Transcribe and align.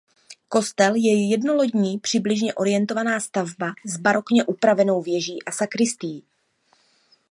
Kostel 0.49 0.95
je 0.95 1.29
jednolodní 1.29 1.99
přibližně 1.99 2.53
orientovaná 2.53 3.19
stavba 3.19 3.73
s 3.85 3.97
barokně 3.97 4.43
upravenou 4.43 5.01
věží 5.01 5.43
a 5.43 5.51
sakristií. 5.51 6.23